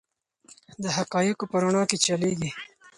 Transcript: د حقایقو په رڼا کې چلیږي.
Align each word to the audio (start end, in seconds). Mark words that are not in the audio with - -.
د 0.83 0.85
حقایقو 0.97 1.45
په 1.51 1.57
رڼا 1.61 1.83
کې 1.89 1.97
چلیږي. 2.05 2.49